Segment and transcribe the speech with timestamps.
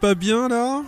[0.00, 0.82] Pas bien là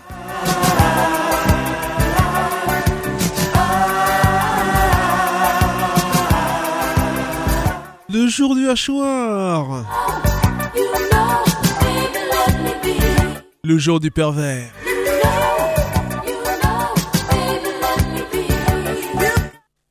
[8.09, 9.85] Le jour du hachoir
[13.63, 14.71] Le jour du pervers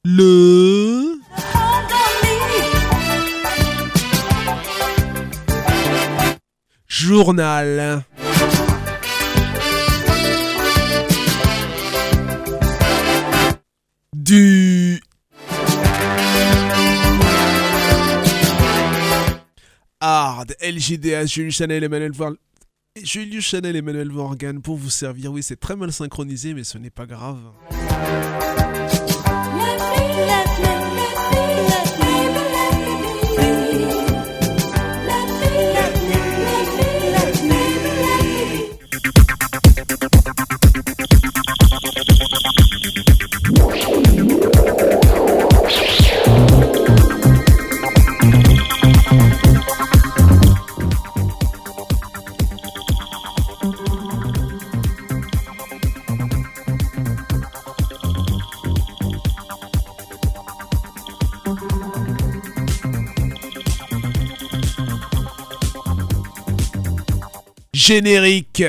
[0.04, 1.20] Le
[6.88, 8.04] journal
[14.34, 15.00] du
[20.02, 22.36] hard LJDA Julius Chanel Emmanuel Vor-
[23.04, 25.32] Julius Chanel Emmanuel Morgan pour vous servir.
[25.32, 27.38] Oui, c'est très mal synchronisé, mais ce n'est pas grave.
[67.94, 68.64] Générique.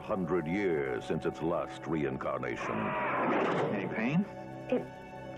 [0.00, 2.74] 400 years since its last reincarnation.
[3.74, 4.24] Any pain?
[4.70, 4.86] It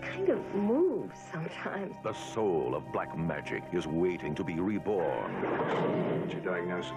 [0.01, 1.93] kind of moves sometimes.
[2.01, 5.31] The soul of black magic is waiting to be reborn.
[6.21, 6.91] What's your diagnosis?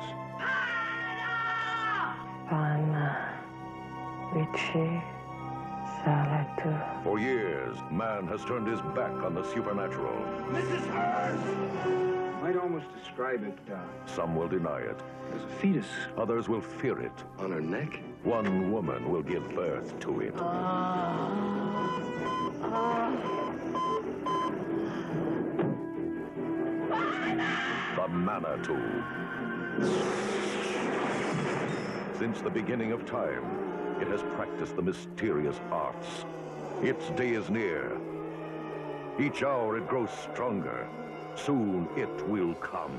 [2.48, 3.34] Pana
[4.32, 5.02] Vici
[6.04, 7.02] Salatu.
[7.02, 10.14] For years, man has turned his back on the supernatural.
[10.50, 10.86] Mrs.
[10.86, 15.00] Hurts might almost describe it uh, Some will deny it,
[15.36, 15.86] as a fetus.
[16.16, 17.12] others will fear it.
[17.38, 18.00] On her neck?
[18.24, 20.34] One woman will give birth to it.
[20.38, 22.02] Ah.
[27.96, 29.02] The Manitou.
[32.18, 33.44] Since the beginning of time,
[34.00, 36.24] it has practiced the mysterious arts.
[36.82, 37.98] Its day is near.
[39.18, 40.88] Each hour it grows stronger.
[41.34, 42.96] Soon it will come.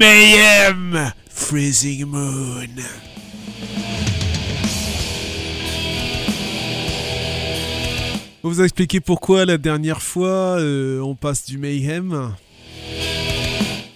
[0.00, 2.64] Mayhem Freezing Moon.
[8.42, 12.34] On vous a expliqué pourquoi la dernière fois euh, on passe du Mayhem.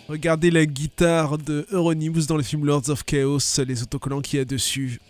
[0.07, 4.43] Regardez la guitare de Euronymous dans le film Lords of Chaos, les autocollants qu'il y
[4.43, 5.01] a dessus.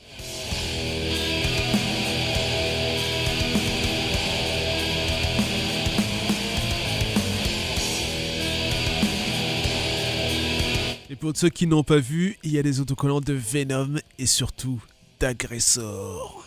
[11.25, 14.85] Pour ceux qui n'ont pas vu, il y a des autocollants de Venom et surtout
[15.19, 16.45] d'Agressor.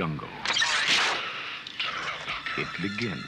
[0.00, 0.28] Jungle,
[2.56, 3.22] it begins.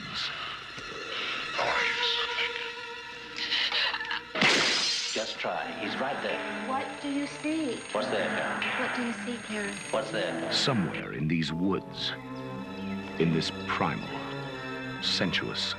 [5.12, 5.70] Just try.
[5.82, 6.40] He's right there.
[6.66, 7.76] What do you see?
[7.92, 8.62] What's there, Karen?
[8.80, 9.74] What do you see, Karen?
[9.90, 10.50] What's there?
[10.50, 12.12] Somewhere in these woods,
[13.18, 14.08] in this primal,
[15.02, 15.74] sensuous,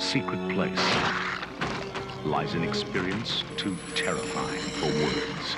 [0.00, 0.84] secret place,
[2.24, 5.56] lies an experience too terrifying for words.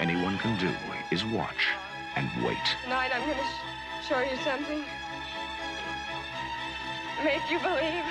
[0.00, 0.72] Anyone can do
[1.10, 1.68] is watch
[2.16, 2.56] and wait.
[2.82, 4.82] Tonight I'm going to sh- show you something.
[7.22, 8.04] Make you believe.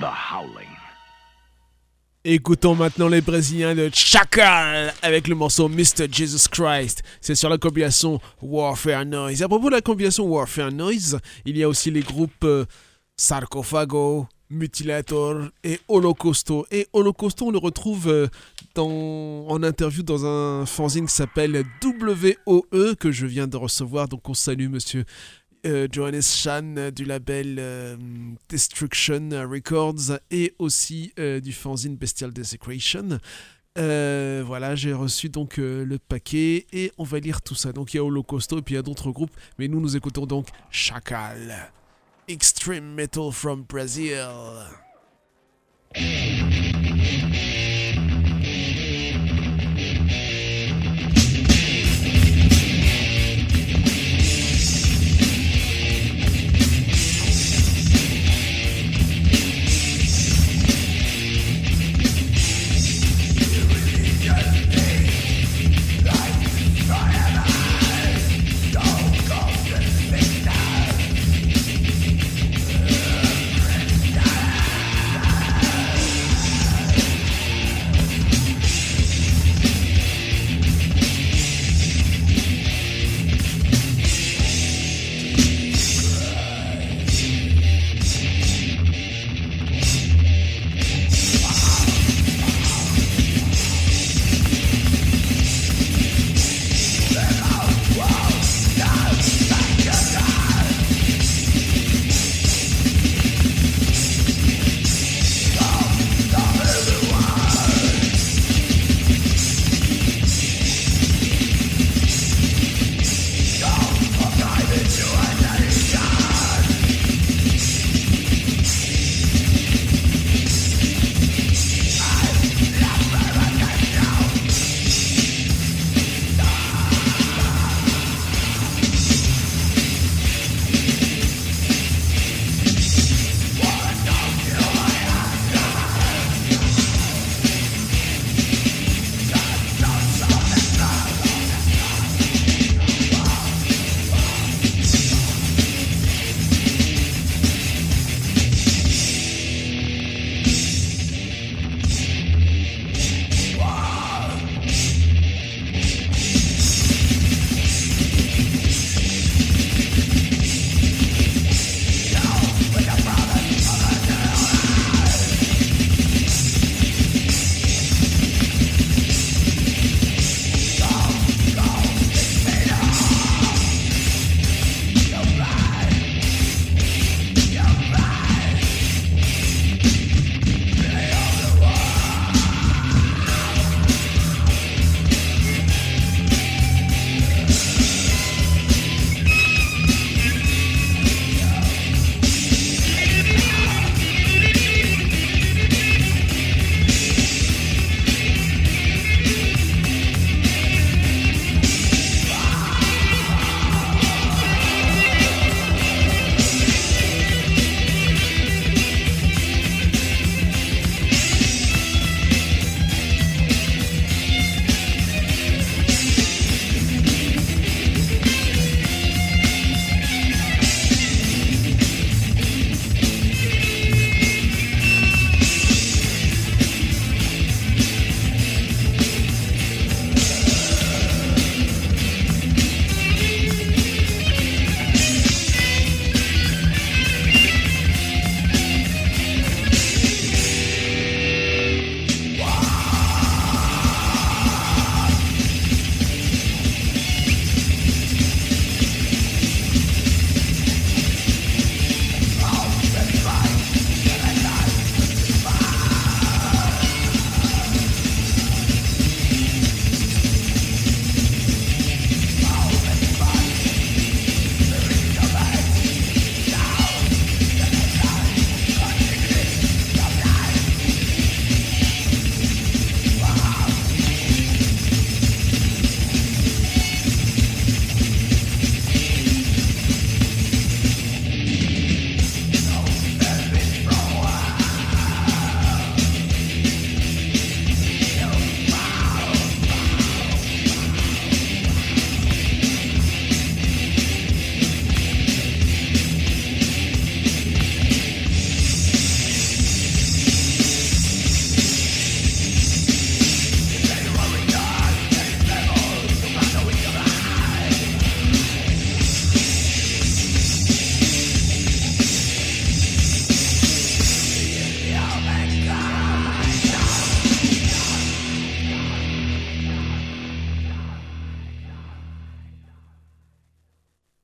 [0.00, 0.76] The Howling.
[2.24, 6.06] Écoutons maintenant les Brésiliens de Chacal avec le morceau Mr.
[6.08, 7.02] Jesus Christ.
[7.20, 9.42] C'est sur la compilation Warfare Noise.
[9.42, 12.64] À propos de la compilation Warfare Noise, il y a aussi les groupes euh,
[13.16, 16.64] Sarcophago, Mutilator et Holocausto.
[16.70, 18.28] Et Holocausto, on le retrouve euh,
[18.76, 24.06] en interview dans un fanzine qui s'appelle WOE que je viens de recevoir.
[24.06, 25.04] Donc on salue monsieur
[25.64, 27.96] euh, Johannes Chan euh, du label euh,
[28.48, 33.20] Destruction Records et aussi du fanzine Bestial Desecration.
[33.76, 37.72] Voilà, j'ai reçu donc le paquet et on va lire tout ça.
[37.72, 39.96] Donc il y a Holocausto et puis il y a d'autres groupes, mais nous nous
[39.96, 41.72] écoutons donc Chacal.
[42.28, 44.28] Extreme Metal from Brazil.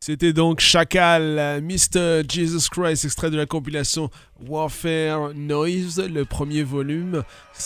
[0.08, 2.22] C'était donc Chacal, Mr.
[2.26, 4.08] Jesus Christ, extrait de la compilation
[4.48, 7.24] Warfare Noise, le premier volume.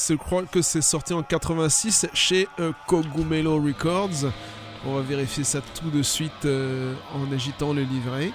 [0.08, 4.32] Je crois que c'est sorti en 86 chez euh, Cogumelo Records.
[4.84, 8.32] On va vérifier ça tout de suite euh, en agitant le livret.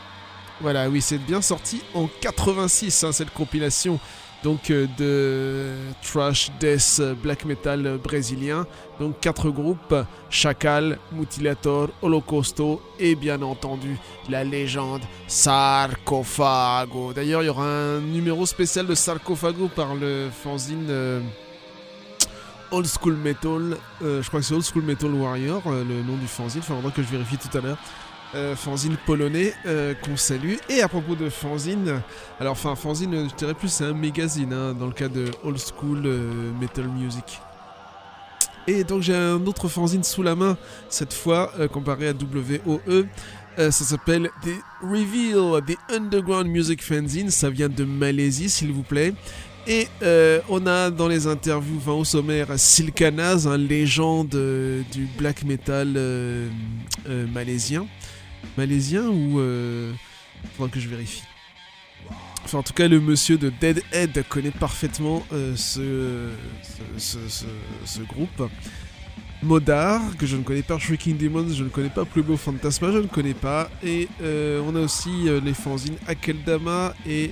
[0.61, 3.99] Voilà, oui, c'est bien sorti en 86, hein, cette compilation
[4.43, 8.65] donc euh, de trash death euh, black metal euh, brésilien.
[8.99, 9.95] Donc quatre groupes
[10.29, 13.97] Chacal, Mutilator, Holocausto et bien entendu
[14.29, 17.13] la légende Sarcophago.
[17.13, 20.91] D'ailleurs, il y aura un numéro spécial de Sarcophago par le fanzine
[22.71, 23.77] Old School Metal.
[24.01, 26.61] je crois que c'est Old School Metal Warrior, le nom du fanzine.
[26.61, 27.77] Il faudra que je vérifie tout à l'heure.
[28.35, 30.55] Euh, fanzine polonais euh, qu'on salue.
[30.69, 32.01] Et à propos de fanzine,
[32.41, 35.57] alors enfin fanzine, je dirais plus c'est un magazine hein, dans le cas de Old
[35.57, 37.39] School euh, Metal Music.
[38.67, 40.57] Et donc j'ai un autre fanzine sous la main,
[40.89, 43.05] cette fois comparé à WOE.
[43.57, 47.31] Ça s'appelle The Reveal, The Underground Music Fanzine.
[47.31, 49.13] Ça vient de Malaisie, s'il vous plaît.
[49.67, 49.87] Et
[50.49, 54.37] on a dans les interviews, enfin au sommaire, Silkanaz, un légende
[54.91, 55.97] du black metal
[57.33, 57.87] malaisien.
[58.57, 59.39] Malaisien ou...
[59.39, 59.91] Euh...
[60.55, 61.23] Faudra que je vérifie.
[62.45, 66.29] Enfin, en tout cas, le monsieur de Deadhead connaît parfaitement euh, ce,
[66.97, 67.17] ce,
[67.85, 68.49] ce- groupe.
[69.43, 72.97] Modar, que je ne connais pas, Shrieking Demons, je ne connais pas, Beau Fantasma, je
[72.97, 73.69] ne connais pas.
[73.83, 77.31] Et euh, on a aussi euh, les fanzines Akeldama et.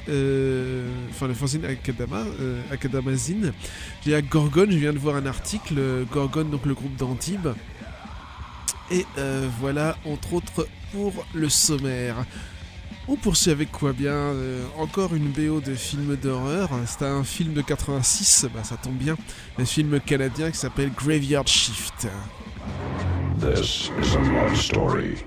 [1.10, 2.24] Enfin, les fanzines Akeldama,
[2.72, 3.54] Akeldamazine.
[4.06, 7.54] Il y a Gorgon, je viens de voir un article, Gorgon, donc le groupe d'Antibes.
[8.92, 9.06] Et
[9.60, 12.16] voilà, entre autres, pour le sommaire.
[13.08, 16.70] On poursuit avec quoi bien Euh, Encore une BO de film d'horreur.
[16.88, 19.16] C'est un film de 86, bah ça tombe bien.
[19.60, 22.08] Un film canadien qui s'appelle Graveyard Shift.
[23.40, 25.18] This is a love story.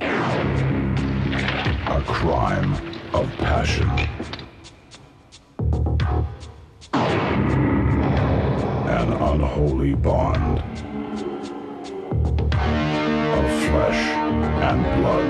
[0.00, 2.74] A crime
[3.14, 3.88] of passion.
[8.88, 10.62] An unholy bond.
[14.68, 15.28] And blood.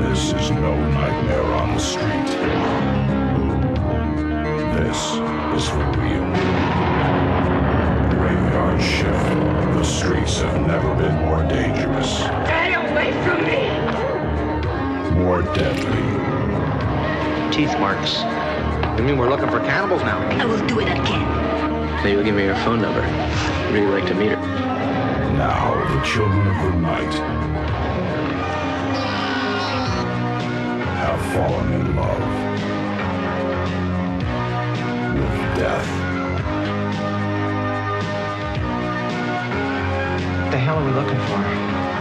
[0.00, 2.26] This is no nightmare on the street.
[4.74, 5.00] This
[5.56, 6.26] is for real.
[8.18, 9.28] Graveyard shift.
[9.76, 12.10] The streets have never been more dangerous.
[12.16, 13.60] Stay away from me!
[15.22, 16.02] More deadly.
[17.52, 18.22] Teeth marks.
[18.98, 20.18] You mean we're looking for cannibals now?
[20.40, 22.02] I will do it again.
[22.02, 23.02] Maybe you'll give me your phone number.
[23.02, 24.71] I'd really like to meet her.
[25.36, 27.14] Now the children of the night
[31.00, 32.26] have fallen in love
[35.14, 35.88] with death.
[40.42, 41.91] What the hell are we looking for?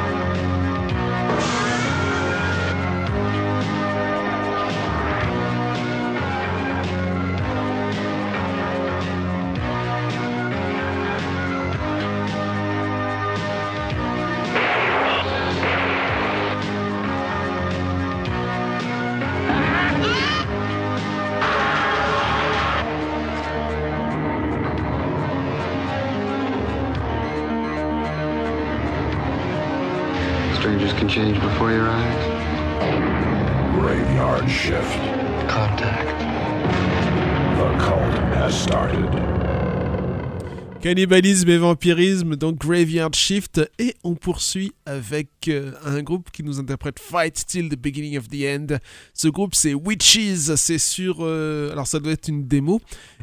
[40.82, 43.62] Cannibalisme et vampirisme, donc Graveyard Shift.
[43.78, 48.28] Et on poursuit avec euh, un groupe qui nous interprète Fight Till the Beginning of
[48.30, 48.78] the End.
[49.14, 50.56] Ce groupe, c'est Witches.
[50.56, 51.18] C'est sur.
[51.20, 52.82] euh, alors, ça doit être une démo.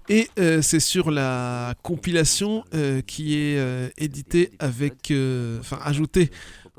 [0.09, 2.62] Et euh, c'est sur la compilation
[3.09, 5.12] qui est éditée avec.
[5.59, 6.31] Enfin, ajoutée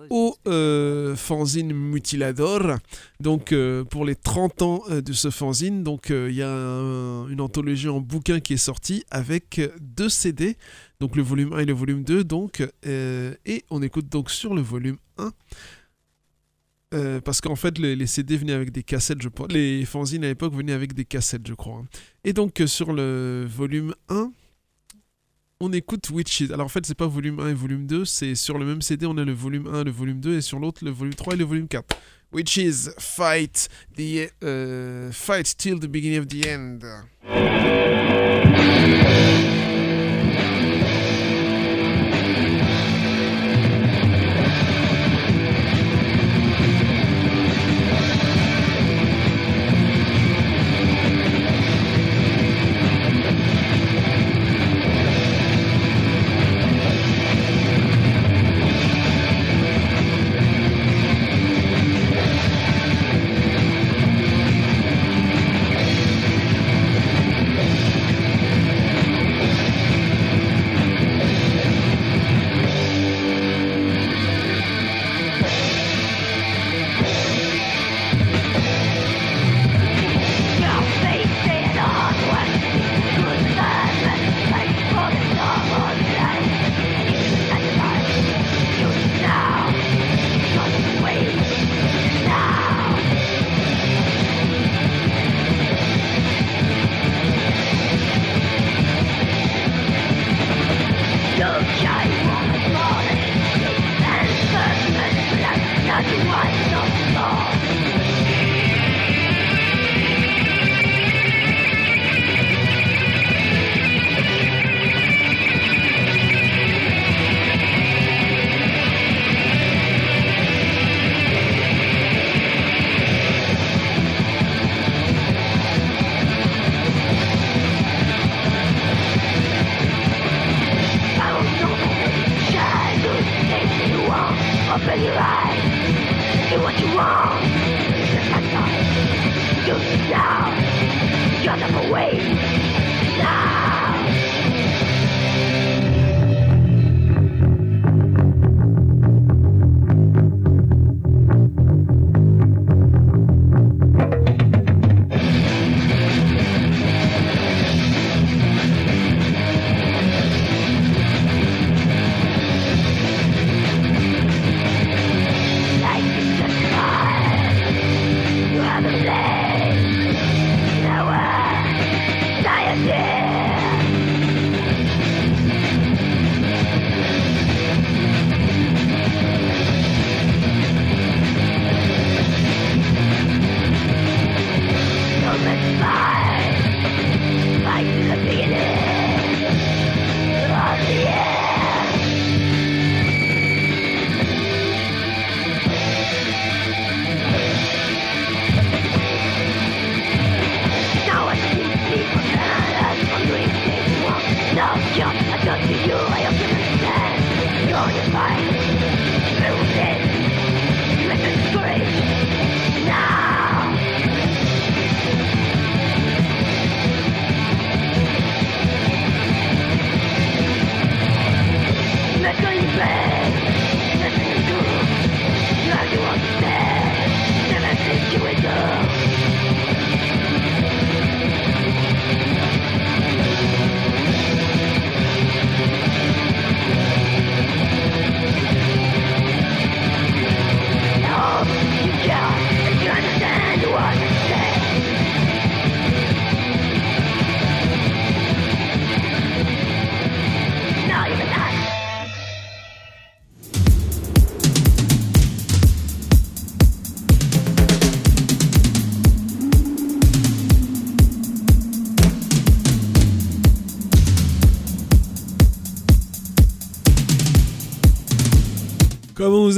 [0.09, 2.77] au euh, fanzine Mutilador.
[3.19, 7.27] Donc euh, pour les 30 ans euh, de ce fanzine, donc il y a un-
[7.27, 10.55] une anthologie en bouquin qui est sortie avec deux CD,
[10.99, 14.61] donc le volume 1 et le volume 2 donc et on écoute donc sur le
[14.61, 15.31] volume 1
[16.95, 20.23] euh, parce qu'en fait les, les CD venaient avec des cassettes je pense les fanzines
[20.23, 21.87] à l'époque venaient avec des cassettes je crois hein.
[22.23, 24.31] et donc sur le volume 1
[25.59, 26.51] on écoute Witches.
[26.51, 29.05] Alors en fait, c'est pas volume 1 et volume 2, c'est sur le même CD,
[29.05, 31.37] on a le volume 1, le volume 2 et sur l'autre le volume 3 et
[31.37, 31.97] le volume 4.
[32.31, 33.67] Witches fight
[33.97, 36.79] the euh, fight till the beginning of the end.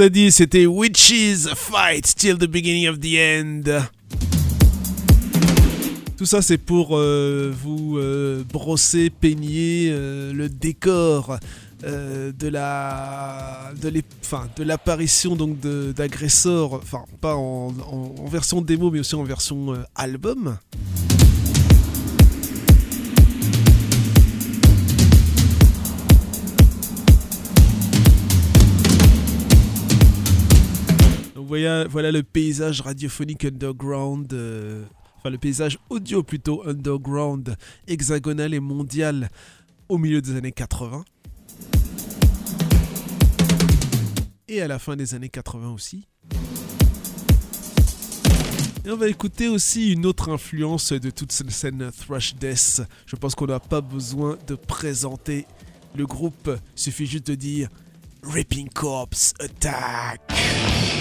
[0.01, 3.83] A dit, c'était Witches Fight Till the Beginning of the End.
[6.17, 11.37] Tout ça, c'est pour euh, vous euh, brosser, peigner euh, le décor
[11.83, 17.71] de la de l'apparition donc d'agresseurs, enfin pas en,
[18.25, 20.57] version démo, mais aussi en version album.
[31.51, 34.85] Voilà, le paysage radiophonique underground, euh,
[35.17, 39.29] enfin le paysage audio plutôt underground, hexagonal et mondial
[39.89, 41.03] au milieu des années 80.
[44.47, 46.07] Et à la fin des années 80 aussi.
[48.85, 52.81] Et on va écouter aussi une autre influence de toute cette scène thrash death.
[53.05, 55.45] Je pense qu'on n'a pas besoin de présenter
[55.95, 57.67] le groupe, suffit juste de dire
[58.23, 60.21] Ripping Corpse Attack.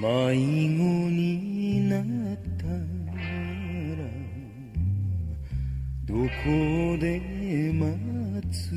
[0.00, 2.02] 迷子になっ
[2.56, 2.72] たら
[6.06, 7.20] どこで
[7.74, 8.70] 待つ?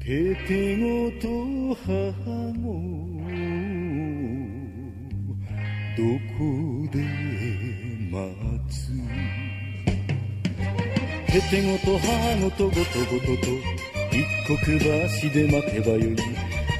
[0.00, 1.28] テテゴと
[1.86, 1.92] 母
[2.58, 2.66] も
[5.96, 6.02] ど
[6.36, 6.40] こ
[6.90, 6.98] で
[8.10, 8.18] 待
[8.68, 8.90] つ
[11.30, 12.08] テテゴと母
[12.40, 13.48] ごとごとごとと
[14.10, 16.37] 一刻橋で待てばよい。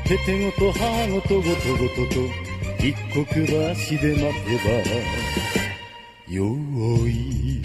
[0.09, 2.21] テテゴと母ごとごとごとと
[2.83, 4.71] 一刻橋で待てば
[6.33, 6.37] よ
[7.07, 7.61] い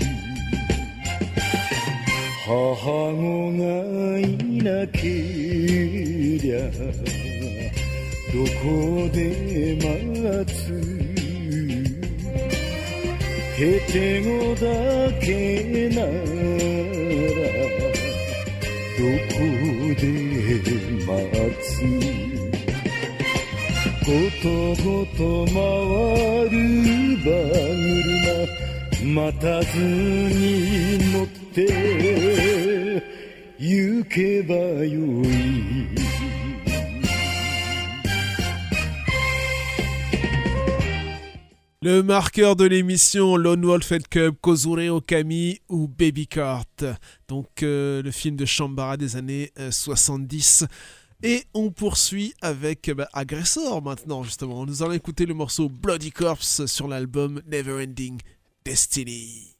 [2.45, 3.17] 母子
[3.53, 3.63] が
[4.19, 4.21] い
[4.61, 6.57] なけりゃ
[8.33, 9.17] どこで
[9.79, 10.53] 待つ？
[13.55, 14.61] ヘテゴだ
[15.21, 16.07] けなら
[18.99, 19.37] どこ
[19.95, 20.03] で
[21.07, 21.07] 待
[21.61, 22.12] つ？
[24.04, 24.48] ごと
[24.82, 26.56] ごと回る
[29.04, 33.02] 馬待たずに乗って
[33.58, 35.98] 行けばよい
[41.80, 46.84] Le marqueur de l'émission Lone Wolf and Cub, Kozure Okami ou Baby Cart.
[47.28, 50.66] Donc euh, le film de Shambara des années euh, 70.
[51.25, 54.65] Et on poursuit avec bah, Aggressor maintenant justement.
[54.65, 58.19] Nous allons écouter le morceau Bloody Corpse sur l'album Neverending
[58.65, 59.55] Destiny.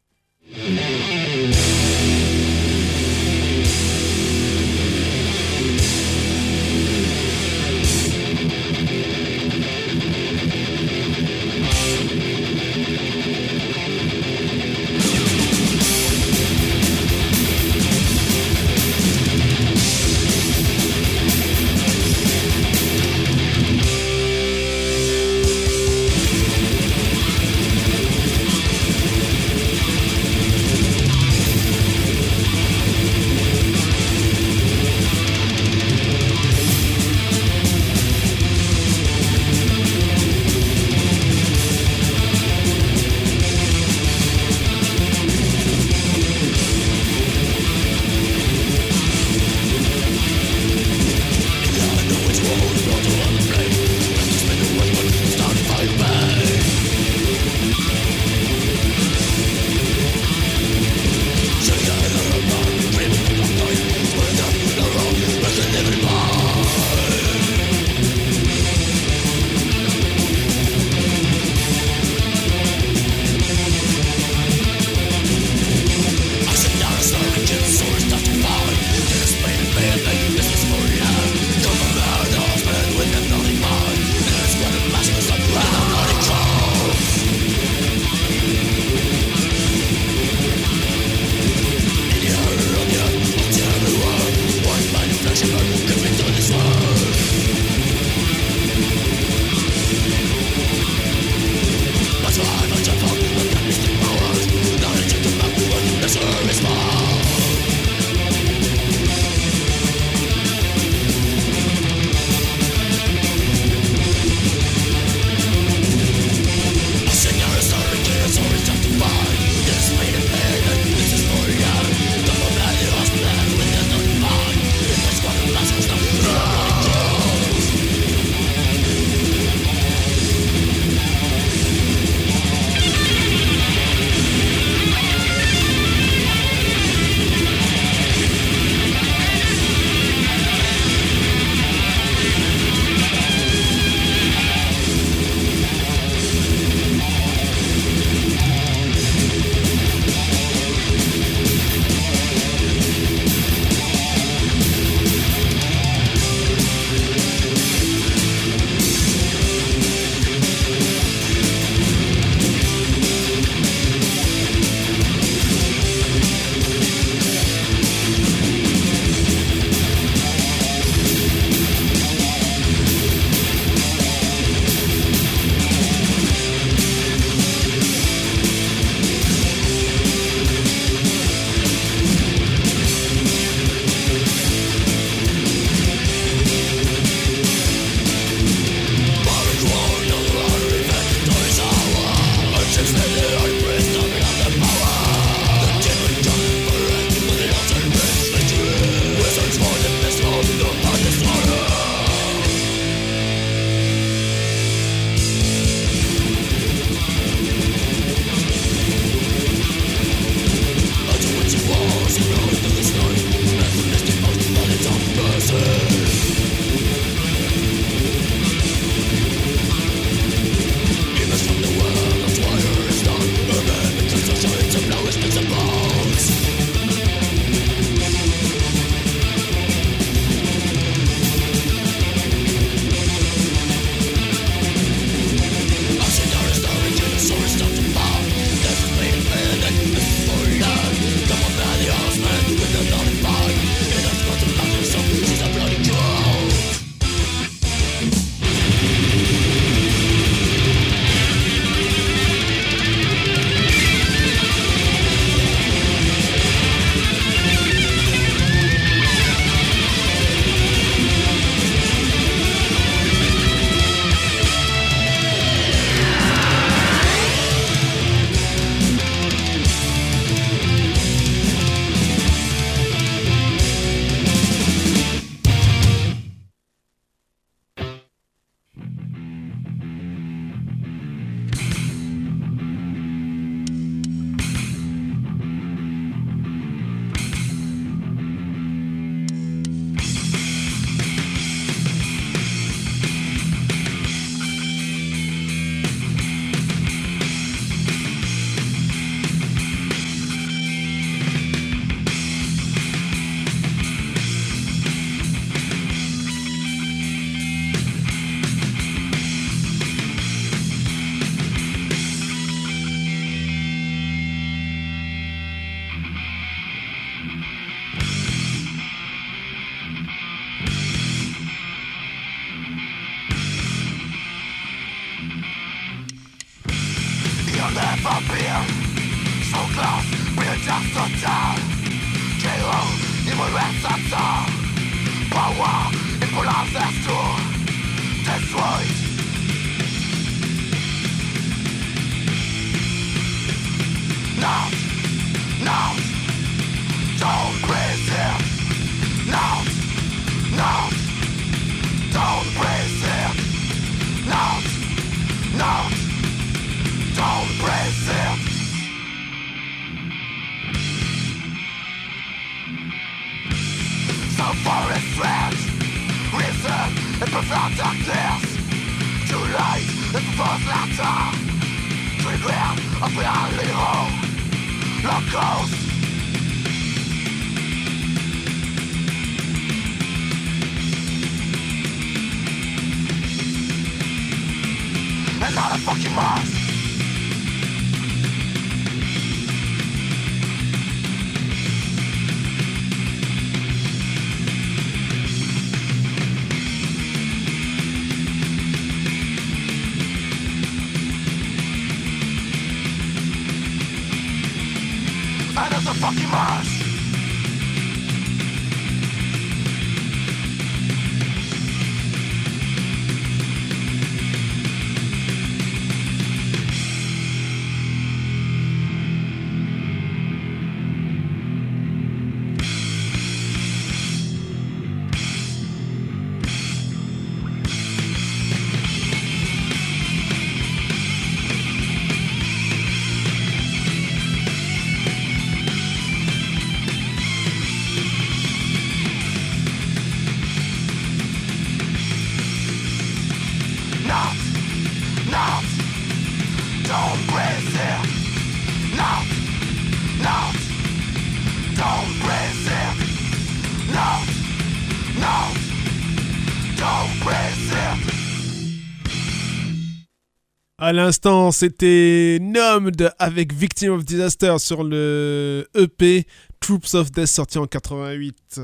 [460.86, 466.28] À l'instant, c'était Numbed avec Victim of Disaster sur le EP
[466.60, 468.60] Troops of Death sorti en 88.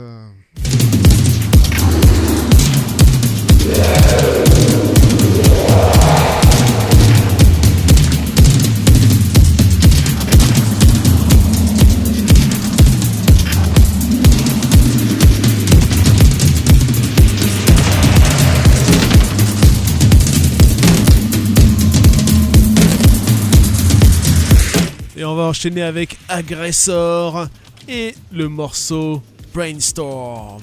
[25.40, 27.48] Va enchaîner avec Aggressor
[27.88, 29.24] et le morceau
[29.54, 30.62] Brainstorm.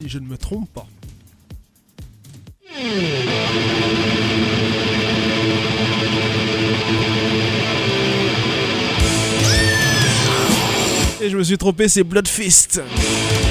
[0.00, 0.86] Si je ne me trompe pas.
[11.20, 12.80] Et je me suis trompé, c'est Bloodfist.
[12.80, 13.45] me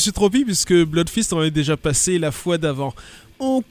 [0.00, 2.94] suis trompé puisque Bloodfist en avait déjà passé la fois d'avant.
[3.38, 3.62] On,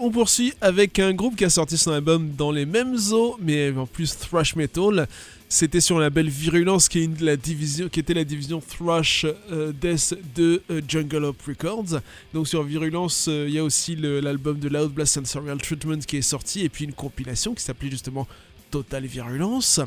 [0.00, 3.70] on poursuit avec un groupe qui a sorti son album dans les mêmes eaux, mais
[3.76, 5.06] en plus thrash metal.
[5.48, 10.80] C'était sur la belle Virulence qui, est était la division thrash euh, death de euh,
[10.88, 12.00] Jungle Up Records.
[12.32, 16.16] Donc sur Virulence, euh, il y a aussi l'album de Loud Blast Sensorial Treatment qui
[16.16, 18.26] est sorti, et puis une compilation qui s'appelait justement
[18.72, 19.80] Total Virulence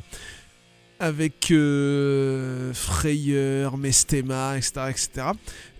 [1.00, 5.10] avec euh, Frayeur, Mestema, etc., etc.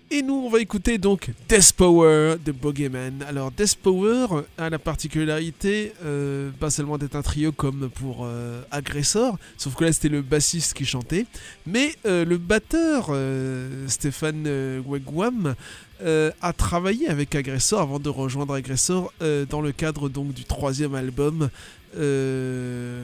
[0.10, 3.26] Et nous, on va écouter donc Death Power de Bogeyman.
[3.28, 4.28] Alors, Death Power
[4.58, 9.84] a la particularité, euh, pas seulement d'être un trio comme pour euh, Aggressor, sauf que
[9.84, 11.26] là c'était le bassiste qui chantait,
[11.66, 14.48] mais euh, le batteur, euh, Stéphane
[14.88, 15.56] Wegwam,
[16.00, 20.96] a travaillé avec Aggressor avant de rejoindre Aggressor euh, dans le cadre donc du troisième
[20.96, 21.50] album.
[21.96, 23.04] Le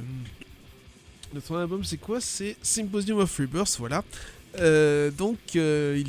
[1.43, 2.21] troisième album, c'est quoi?
[2.21, 4.03] C'est Symposium of Rebirth, voilà.
[4.59, 6.01] Euh, donc, euh,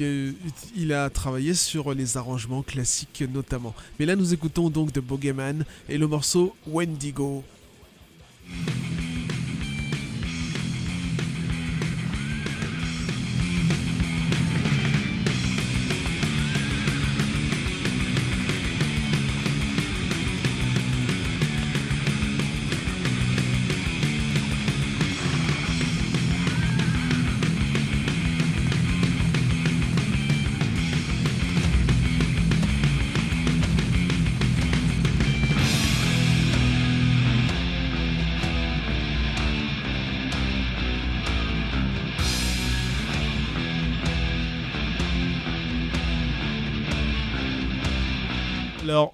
[0.77, 3.75] il, a travaillé sur les arrangements classiques notamment.
[3.99, 7.43] Mais là, nous écoutons donc de Bogeyman et le morceau Wendigo.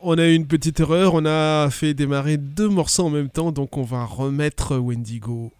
[0.03, 3.53] On a eu une petite erreur, on a fait démarrer deux morceaux en même temps,
[3.53, 5.53] donc on va remettre Wendigo.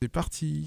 [0.00, 0.66] C'est parti.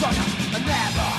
[0.00, 1.10] stronger than ever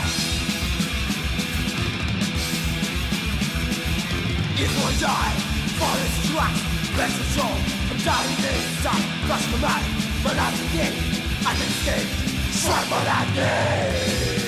[4.57, 5.34] If die
[5.77, 6.61] for its tracks
[6.97, 7.57] Best control
[7.88, 9.88] from dying inside Crush my mind,
[10.23, 10.93] but I begin
[11.45, 12.09] I can escape,
[12.63, 14.41] try what I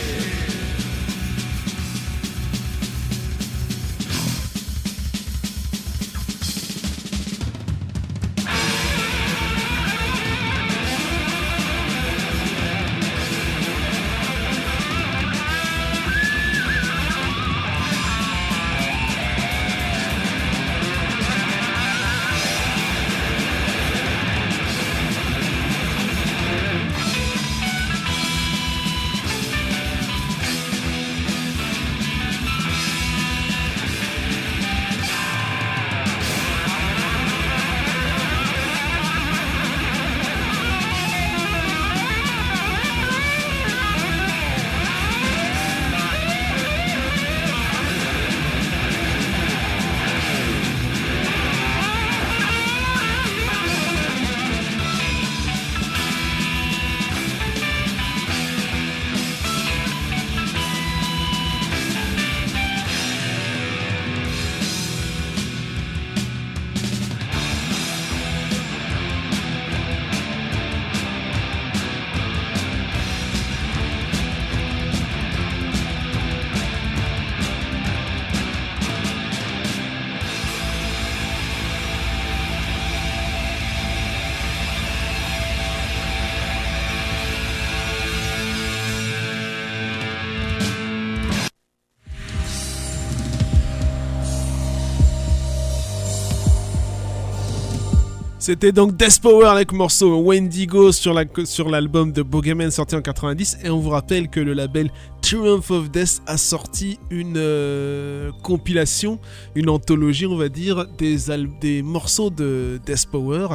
[98.45, 102.93] C'était donc Death Power avec le morceau Wendigo sur la- sur l'album de Boogeyman sorti
[102.93, 104.91] en 90 et on vous rappelle que le label
[105.21, 109.17] Triumph of Death a sorti une euh, compilation,
[109.55, 113.47] une anthologie on va dire des morceaux de Death Power.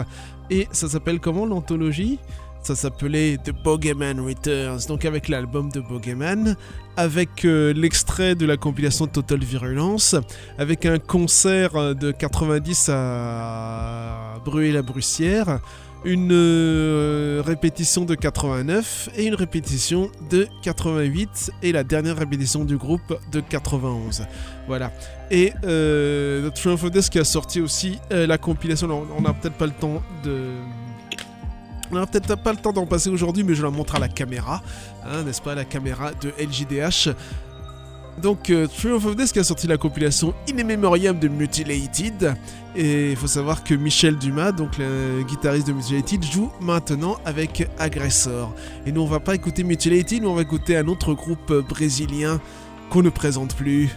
[0.48, 2.18] Et ça s'appelle comment l'anthologie?
[2.68, 6.54] Ça s'appelait The Boogeyman Returns, donc avec l'album de Boogeyman,
[6.98, 10.14] avec euh, l'extrait de la compilation Total Virulence,
[10.58, 15.60] avec un concert euh, de 90 à Bruay-la-Brussière,
[16.04, 22.76] une euh, répétition de 89 et une répétition de 88 et la dernière répétition du
[22.76, 24.26] groupe de 91.
[24.66, 24.92] Voilà.
[25.30, 29.66] Et The Triumph of Death qui a sorti aussi la compilation, on n'a peut-être pas
[29.66, 30.50] le temps de...
[31.90, 34.08] On n'aura peut-être pas le temps d'en passer aujourd'hui, mais je la montre à la
[34.08, 34.62] caméra,
[35.04, 37.14] hein, n'est-ce pas, la caméra de LJDH.
[38.20, 42.34] Donc, euh, Triumph of Death qui a sorti la compilation In Memoriam de Mutilated.
[42.74, 47.68] Et il faut savoir que Michel Dumas, donc le guitariste de Mutilated, joue maintenant avec
[47.78, 48.52] Aggressor.
[48.86, 52.40] Et nous, on va pas écouter Mutilated, nous, on va écouter un autre groupe brésilien
[52.90, 53.88] qu'on ne présente plus.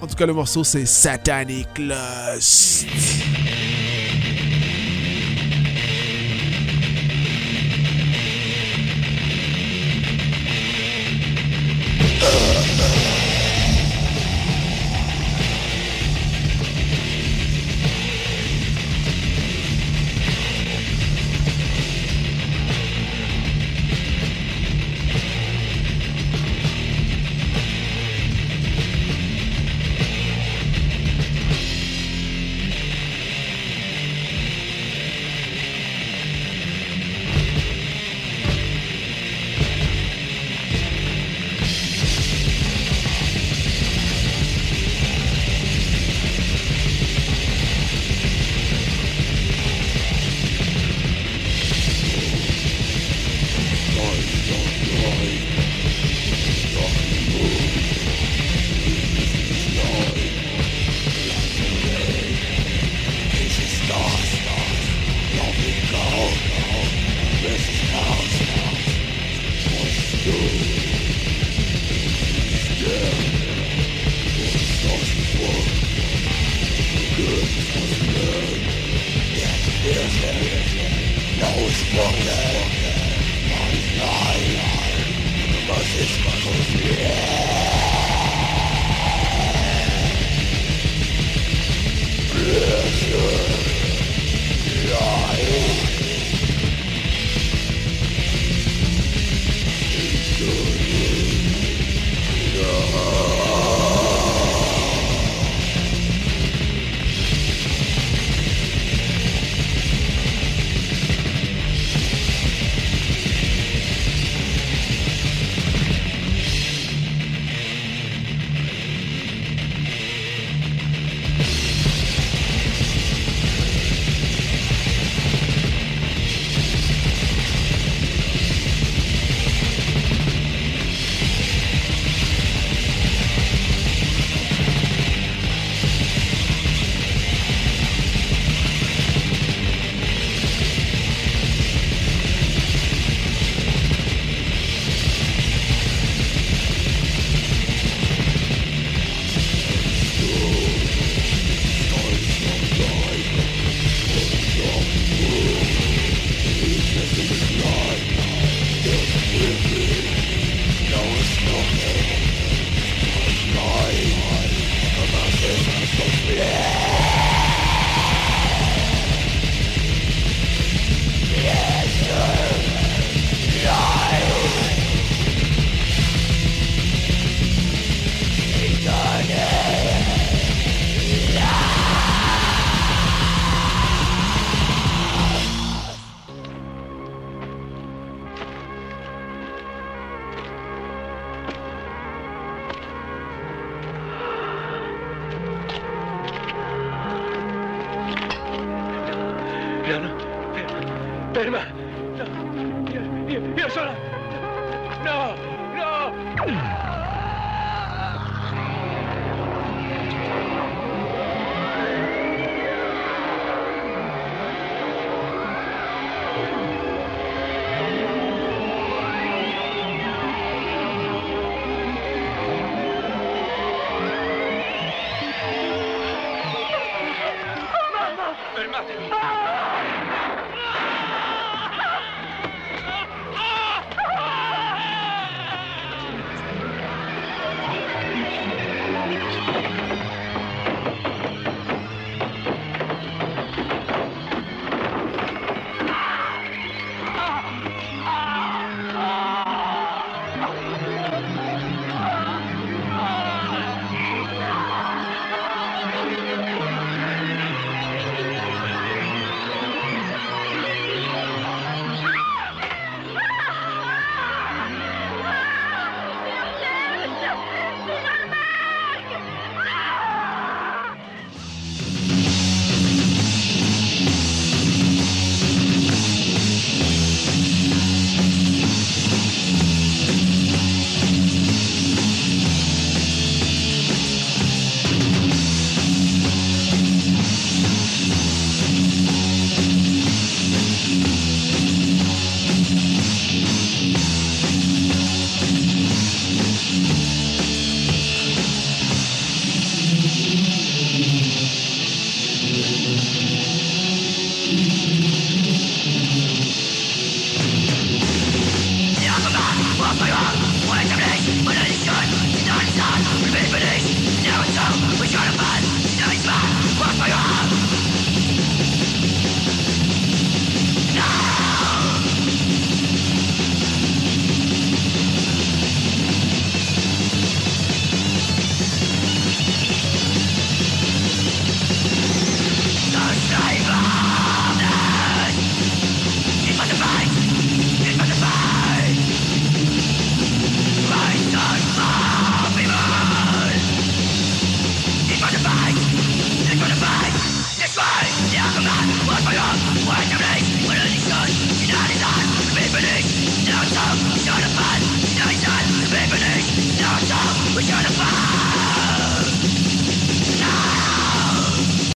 [0.00, 2.86] En tout cas, le morceau, c'est Satanic Lust.